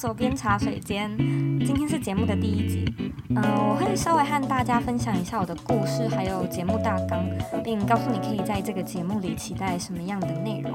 [0.00, 3.14] 左边茶水间，今天是节目的第一集。
[3.36, 7.22] 嗯、我会稍微和大家分享一下我的故事，还有节目大纲，
[7.62, 10.74] 并告诉你可以在这个节目里期待什么样的内容。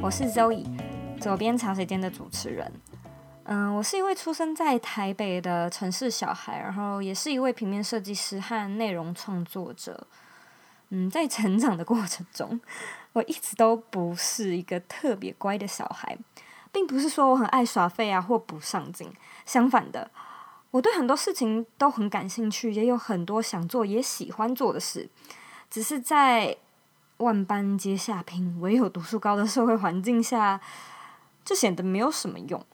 [0.00, 0.64] 我是 Zoe，
[1.20, 2.72] 左边茶水间的主持人。
[3.46, 10.06] 嗯、我是一位出生在台北的城市小孩，然后也是一位平面设计师和内容创作者。
[10.90, 12.60] 嗯，在成长的过程中，
[13.12, 16.16] 我一直都不是一个特别乖的小孩。
[16.72, 19.12] 并不是说我很爱耍废啊，或不上进。
[19.44, 20.10] 相反的，
[20.70, 25.08] 我对很多事情都很感兴趣，也有很多想做也喜欢做的事。
[25.68, 26.56] 只是在
[27.18, 30.60] 万般皆下品，唯有读书高的社会环境下，
[31.44, 32.64] 就显得没有什么用。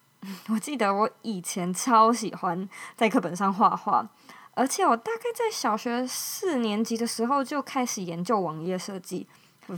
[0.48, 4.08] 我记得我以前超喜欢在课本上画画，
[4.54, 9.26] 而且我大概在小学四年级的时候就开始研究网页设计。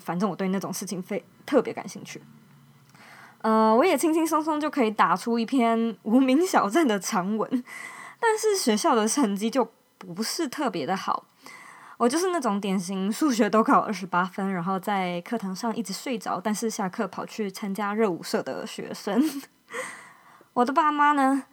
[0.00, 2.22] 反正我对那种事情非特别感兴趣。
[3.40, 7.64] 呃，我也轻轻松松就可以打出一篇无名小站的长文，
[8.18, 11.24] 但是学校的成绩就不是特别的好。
[11.98, 19.22] 我就是那种典型数学都考二十八分，然后在课堂上一直睡着，但是下课跑去参加热舞社的学生。
[20.54, 21.44] 我的爸妈呢，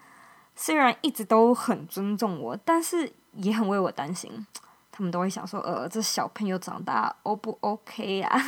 [0.56, 4.46] 虽然一直都很尊重我，但是也很为我担心。
[4.92, 8.44] 他们都会想说：“呃，这小朋友长大 O 不 OK 呀？”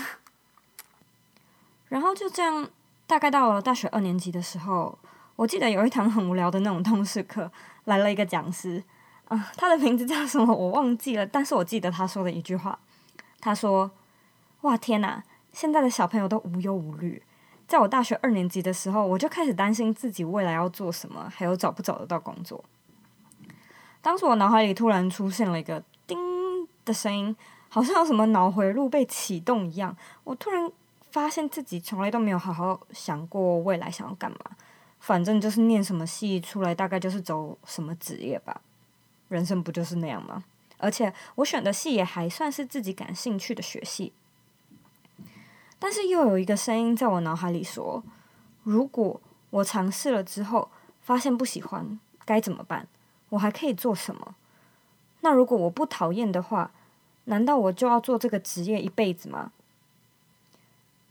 [1.90, 2.68] 然后就这样。
[3.08, 5.00] 大概到了大学二年级的时候，
[5.38, 7.50] 我记得有一堂很无聊的那种通识课，
[7.86, 8.84] 来了一个讲师，
[9.30, 12.78] 啊、他的名字叫什么我忘记了，但是我记得他说的一句话，
[13.40, 13.90] 他说
[14.62, 17.24] ：“哇，天哪，现在的小朋友都无忧无虑。”
[17.66, 22.62] 在我大学二年级的时候，我就开始担心自己未来要做什么，还有找不找得到工作。
[24.02, 26.18] 当时我脑海里突然出现了一个“叮”
[26.84, 27.34] 的声音，
[27.70, 30.70] 好像有什么脑回路被启动一样，我突然。
[31.12, 34.38] 发现自己从来都没有好好想过未来想要干嘛，
[35.00, 38.62] 反正就是念什么系出来，大概就是走什么职业吧。
[39.30, 40.44] 人生不就是那样吗？
[40.78, 44.14] 而且我选的系也还算是自己感兴趣的学系。
[45.80, 48.04] 但是又有一个声音在我脑海里说：
[48.64, 49.20] 如果
[49.50, 50.70] 我尝试了之后
[51.02, 52.88] 发现不喜欢，该怎么办？
[53.30, 54.36] 我还可以做什么？
[55.22, 56.72] 那如果我不讨厌的话，
[57.26, 59.52] 难道我就要做这个职业一辈子吗？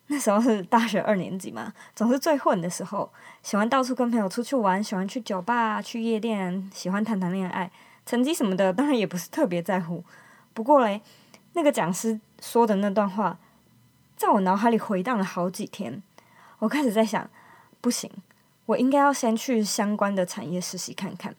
[0.09, 3.11] 那时候是大学二年级嘛，总是最混的时候，
[3.43, 7.71] 喜欢到处跟朋友出去玩，喜欢去酒吧、去夜店，喜欢谈谈恋爱，
[8.05, 10.05] 成绩什么的当然也不是特别在乎。
[10.55, 11.03] 不过嘞，
[11.55, 13.39] 那个讲师说的那段话，
[14.17, 16.01] 在我脑海里回荡了好几天。
[16.61, 17.29] 我开始在想，
[17.81, 18.09] 不行，
[18.67, 21.35] 我应该要先去相关的产业实习看看，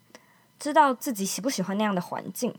[0.59, 2.53] 知道自己喜不喜欢那样的环境。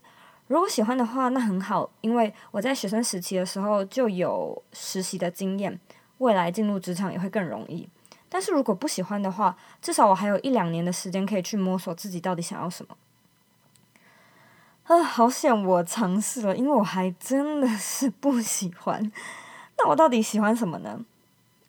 [0.47, 5.79] 如果喜欢的话，那很好，因为我在学生时期的时候就有实习的经验。
[6.19, 7.89] 未来进入职场也会更容易，
[8.29, 12.97] 但是如果不喜欢的话，至少我还有一两年的时间可以去摸索自己到底想要什么。
[14.85, 19.13] 啊，好险我尝试了，因为我还真的是不喜欢。
[19.79, 21.05] 那我到底喜欢什么呢？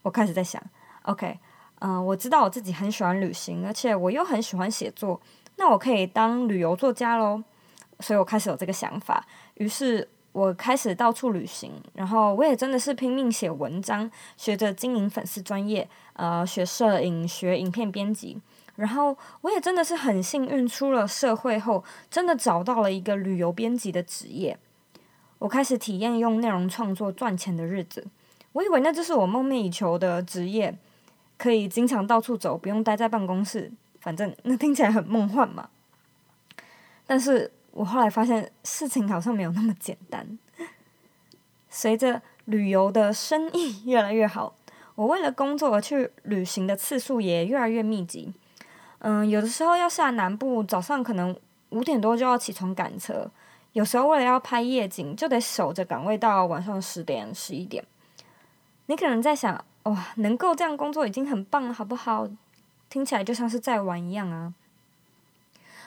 [0.01, 0.61] 我开始在想
[1.03, 1.39] ，OK，
[1.79, 5.21] 嗯、我知道我自己很喜欢旅行，而且我又很喜欢写作，
[5.57, 7.43] 那我可以当旅游作家喽。
[7.99, 10.09] 所以我开始有这个想法，于是。
[10.39, 18.39] 我开始到处旅行，然后我也真的是拼命写文章，学着经营粉丝专业，呃，学摄影，学影片编辑，
[18.77, 24.57] 然后我也真的是很幸运，出了社会后，真的找到了一个旅游编辑的职业。
[25.39, 28.07] 我开始体验用内容创作赚钱的日子，
[28.53, 30.73] 我以为那就是我梦寐以求的职业，
[31.37, 33.69] 可以经常到处走，不用待在办公室，
[33.99, 35.67] 反正那听起来很梦幻嘛。
[37.05, 37.51] 但是。
[37.71, 40.37] 我后来发现事情好像没有那么简单。
[41.69, 44.55] 随着旅游的生意 越来越好，
[44.95, 48.33] 我为了工作而去旅行的次数也越来越密集。
[48.99, 51.37] 嗯，有的时候要下南部，早上可能
[51.69, 53.29] 五点多就要起床赶车；
[53.73, 57.85] 有时候为了要拍夜景，就得守着岗位到晚上十点、十一点。
[58.87, 62.27] 你可能在想，哇，能够这样工作已经很棒了，好不好？
[62.89, 64.53] 听起来就像是在玩一样啊。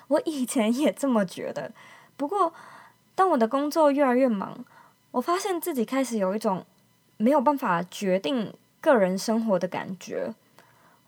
[0.08, 1.72] 我以前也这么觉得，
[2.16, 2.52] 不过
[3.14, 4.64] 当我的工作越来越忙，
[5.12, 6.64] 我发现自己开始有一种
[7.16, 10.34] 没有办法决定个人生活的感觉。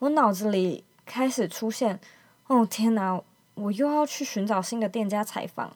[0.00, 1.98] 我脑子里开始出现：
[2.46, 3.20] 哦天哪，
[3.54, 5.70] 我又要去寻找新的店家采访；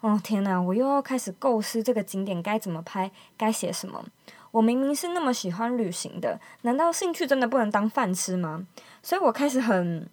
[0.00, 4.04] 哦天哪，我又要开始构思这个景点该怎么拍，该写什么。
[4.50, 8.66] 我明明是那么喜欢旅行的，难道兴趣真的不能当饭吃吗？
[9.02, 10.08] 所以我开始很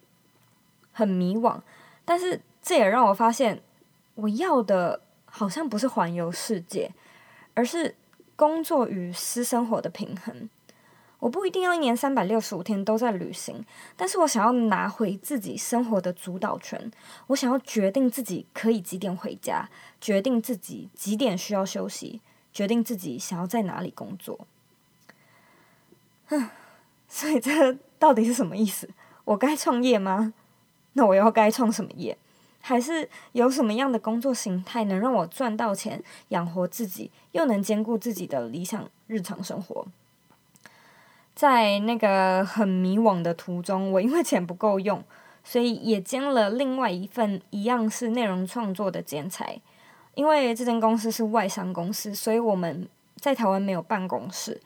[0.92, 1.58] 很迷惘。
[2.06, 3.60] 但是这也让我发现，
[4.14, 6.90] 我要的好像不是环游世界，
[7.52, 7.94] 而是
[8.34, 10.48] 工作与私生活的平衡。
[11.18, 13.64] 我不一定要一年三百六十五天都在旅行，
[13.96, 16.90] 但是我想要拿回自己生活的主导权。
[17.28, 19.68] 我想要决定自己可以几点回家，
[20.00, 22.20] 决定自己几点需要休息，
[22.52, 24.46] 决定自己想要在哪里工作。
[26.26, 26.50] 哼，
[27.08, 28.88] 所以这到底是什么意思？
[29.24, 30.34] 我该创业吗？
[30.96, 32.16] 那我又该创什么业？
[32.60, 39.86] 还是有什么样的工作形态能让我赚到钱，养活自己，又能兼顾自己的理想日常生活？
[41.34, 45.04] 在那个很迷惘的途中，我因为钱不够用，
[45.44, 49.46] 所以也兼了另外一份一样是内容创作的兼差。
[50.14, 54.60] 因为这间公司是外商公司，所以我们在台湾没有办公室。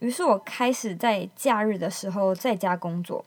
[0.00, 3.24] 于是我开始在假日的时候在家工作。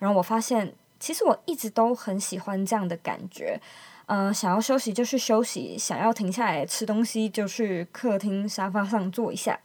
[0.00, 0.74] 然后我发现，
[1.04, 3.60] 其实我一直都很喜欢这样的感觉。
[4.06, 9.60] 嗯、呃，想要休息就去休息，想要停下来吃东西就去客厅沙发上坐一下。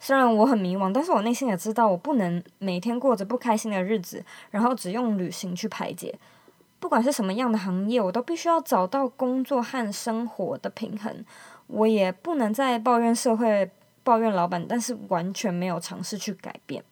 [0.00, 6.18] 虽然我很迷茫，但是我内心也知道，我不能每天过着不开心的日子，然后只用旅行去排解。
[6.80, 11.24] 不管是什么样的行业，我都必须要找到工作和生活的平衡。
[11.68, 13.70] 我也不能再抱怨社会、
[14.02, 16.82] 抱怨老板，但是完全没有尝试去改变。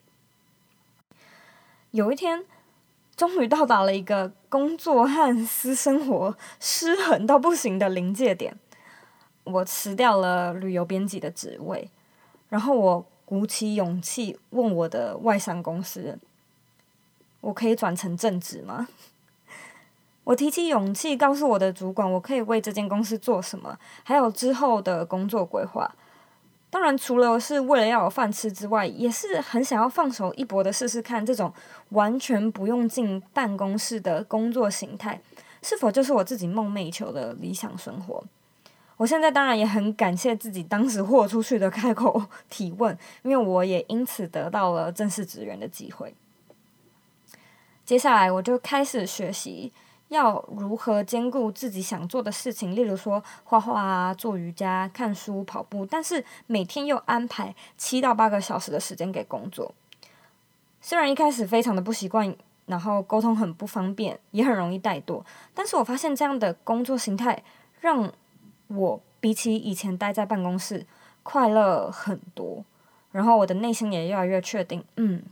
[1.94, 2.44] 有一天，
[3.14, 8.58] 终于到达了一个工作和私生活失衡到不行的临界点，
[9.44, 11.88] 我辞掉了旅游编辑的职位。
[12.48, 16.18] 然后我鼓起勇气问我的外商公司
[17.40, 18.88] ：“我可以转成正职吗？”
[20.24, 25.94] 我提起勇气告诉我的主管：“我可以为这间公司做什么？”还有之后的工作规划。
[26.74, 31.54] 当然，除了是为了要有饭吃之外，也是很想要放手一搏的试试看，这种
[31.90, 35.20] 完全不用进办公室的工作形态，
[35.62, 38.24] 是否就是我自己梦寐以求的理想生活？
[38.96, 46.12] 我现在当然也很感谢自己当时豁出去的开口 提问，因为我也因此得到了正式职员的机会。
[47.84, 49.72] 接下来我就开始学习
[50.14, 59.74] 要如何兼顾自己想做的事情，例如说画画啊、做瑜伽、看书、跑步，但是每天又安排七到八个小时的时间给工作。
[60.80, 62.34] 虽然一开始非常的不习惯，
[62.66, 65.22] 然后沟通很不方便，也很容易怠惰，
[65.52, 67.42] 但是我发现这样的工作形态
[67.80, 68.10] 让
[68.68, 70.86] 我比起以前待在办公室
[71.22, 72.64] 快乐很多，
[73.12, 75.22] 然后我的内心也越来越确定，嗯，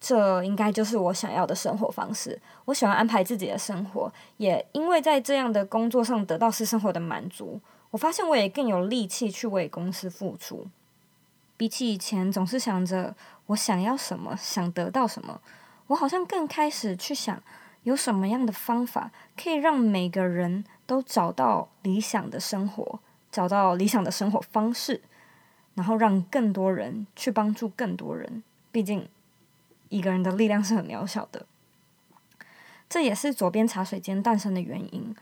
[0.00, 2.40] 这应该就是我想要的生活方式。
[2.64, 7.60] 我喜欢安排自己的生活，也因为在这样的工作上得到私生活的满足，
[7.90, 10.66] 我发现我也更有力气去为公司付出。
[11.56, 13.14] 比起以前总是想着
[13.46, 15.40] 我想要什么，想得到什么，
[15.88, 17.42] 我好像更开始去想
[17.82, 20.64] 有什么样的方法可以让每个人。
[20.90, 22.98] 都找到理想的生活，
[23.30, 25.00] 找到理想的生活方式，
[25.76, 28.42] 然后让更多人去帮助更多人。
[28.72, 29.08] 毕竟
[29.90, 31.44] 一个人的力量是很渺小的，
[32.88, 35.14] 这也是左边茶水间诞生的原因。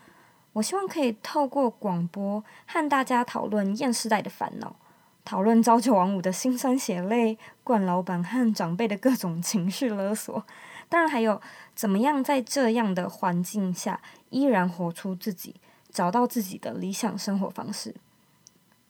[0.53, 4.77] 我希望可以透过广播和大家讨论厌世代的烦恼，
[5.25, 10.45] 讨论朝九晚五的辛酸血泪，惯老板和长辈的各种情绪勒索。
[10.89, 11.41] 当然，还有
[11.75, 14.01] 怎么样在这样的环境下
[14.31, 15.57] 依然活出自己，
[15.91, 17.95] 找到自己的理想生活方式。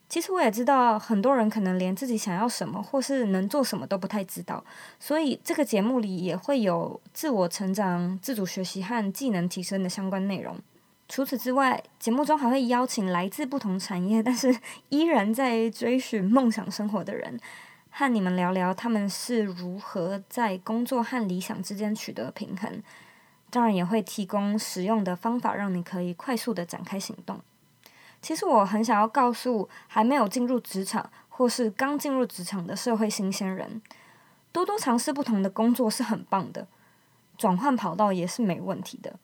[0.09, 4.65] 其实我也知道，很多人可能连自己想要什么或是能做什么都不太知道，
[4.99, 10.57] 所以这个节目里也会有自我成长、自主学习和技能提升的相关内容。
[11.09, 17.39] 除此之外，节目中还会邀请来自不同产业，但是依然在追寻梦想生活的人。
[17.91, 22.83] 和你们聊聊他们是如何在工作和理想之间取得平衡，
[23.51, 27.41] 当然也会提供实用的方法，让你可以快速的展开行动。
[28.21, 33.81] 其实我很想要告诉还没有进入职场或是刚进入职场的社会新鲜人，
[34.51, 36.67] 多多尝试不同的工作是很棒的，
[37.37, 39.15] 转换跑道也是没问题的。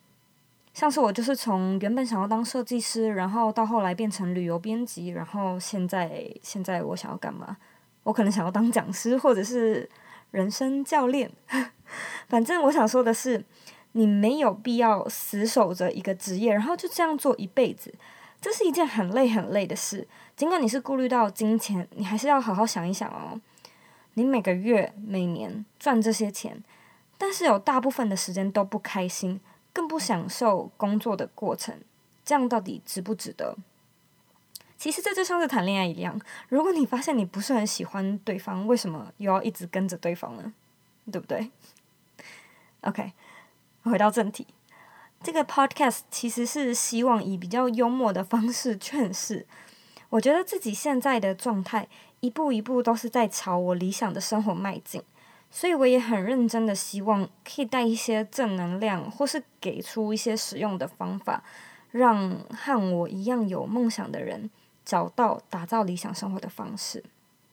[0.72, 7.56] 像是我就是从原本想要当设计师，然后到后来变成旅游编辑，然后现在现在我想要干嘛？
[8.02, 9.88] 我可能想要当讲师，或者是
[10.30, 11.30] 人生教练。
[12.28, 13.44] 反正我想说的是，
[13.92, 17.94] 你没有必要死守着一个职业，然后就这样做一辈子。
[18.44, 20.06] 这是一件很累很累的事。
[20.36, 23.40] 尽管你是顾虑到金钱，你还是要好好想一想哦。
[24.12, 26.62] 你每个月、每年赚这些钱，
[27.16, 29.40] 但是有大部分的时间都不开心，
[29.72, 31.80] 更不享受工作的过程，
[32.22, 33.56] 这样到底值不值得？
[34.76, 36.20] 其实这就像是谈恋爱一样，
[36.50, 40.52] 如果你发现你不是很喜欢对方，为什么又要一直跟着对方呢？
[41.10, 41.50] 对不对
[42.82, 43.14] ？OK，
[43.84, 44.46] 回到正题，
[45.24, 49.46] 这个 Podcast 其实是希望以比较幽默的方式劝世。
[50.10, 51.88] 我觉得自己现在的状态
[52.20, 55.02] 一步一步都是在朝我理想的生活迈进，
[55.50, 61.42] 所以我也很认真的希望可以带一些正能量，或是给出一些实用的方法，
[61.90, 64.50] 让和我一样有梦想的人
[64.84, 67.02] 找到打造理想生活的方式。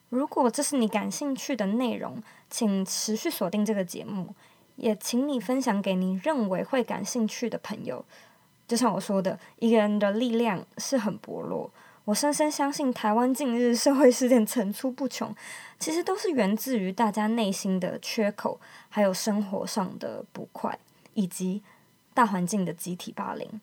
[0.10, 4.36] 如果这是你感兴趣的内容，请持续锁定这个节目，
[4.82, 8.04] 也请你分享给你认为会感兴趣的朋友。
[8.68, 11.72] 就像我说的，一个人的力量是很薄弱。
[12.06, 15.34] 我深深相信，台湾近日社会事件层出不穷，
[15.78, 18.60] 其实都是源自于大家内心的缺口，
[18.90, 20.78] 还有生活上的不快，
[21.14, 21.62] 以及
[22.16, 23.62] 大环境的集体霸凌。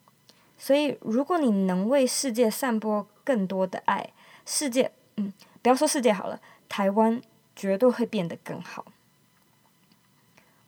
[0.56, 4.12] 所以，如果你能为世界散播更多的爱，
[4.46, 5.32] 世界，嗯。
[5.60, 7.20] 不要说世界好了，台湾
[7.56, 8.84] 绝对会变得更好。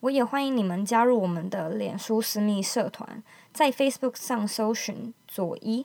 [0.00, 5.84] 我也欢迎你们加入我们的脸书私密社团，在 Facebook 上搜寻“左一”，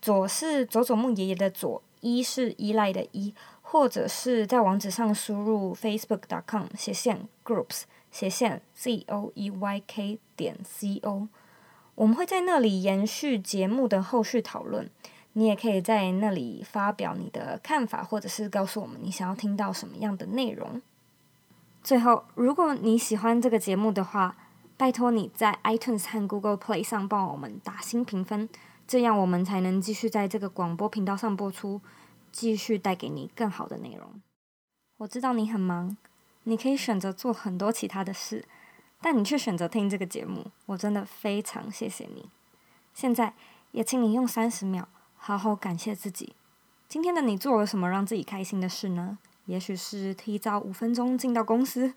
[0.00, 7.82] 左是佐佐木爷爷的左，一是依赖的依，或者是在网址上输入 facebook.com 斜线 groups
[8.12, 11.26] 斜线 z o e y k 点 c o，
[11.96, 14.88] 我们会在那里延续节目的后续讨论。
[15.32, 20.80] 你也可以在那里发表你的看法，或者是告诉我们你想要听到什么样的内容。
[21.86, 24.34] 最后，如果你喜欢这个节目的话，
[24.76, 28.48] 拜托你在 iTunes 和 Google Play 上帮我们打新评分，
[28.88, 31.80] 这样我们才能继续在这个广播频道上播出，
[32.32, 34.20] 继续带给你更好的内容。
[34.96, 35.96] 我知道你很忙，
[36.42, 38.44] 你可以选择做很多其他的事，
[39.00, 42.28] 但你却选择听这个节目，我真的非常谢谢你。
[42.92, 43.34] 现在
[43.70, 44.88] 也请你用三十秒。
[45.14, 46.34] 好好感谢自己。
[46.88, 49.18] 今天的你做了什么让自己开心的事呢？
[49.46, 51.94] 也许是提早五分钟进到公司，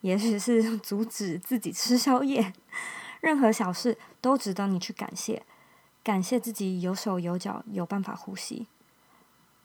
[0.00, 2.52] 也许是 阻止自己吃宵夜。
[3.20, 5.42] 任何小事都值得你去感谢。
[6.02, 8.66] 感谢自己有手有脚，有办法呼吸。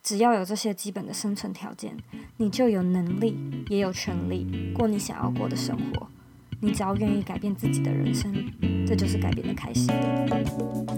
[0.03, 1.97] 只要有这些基本的生存条件，
[2.37, 6.07] 你就有能力，也有权利过你想要过的生活。
[6.61, 8.33] 你只要愿意改变自己的人生，
[8.85, 9.91] 这就是改变的开始。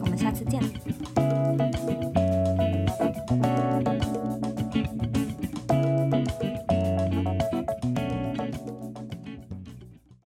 [0.02, 1.69] 我们下次见。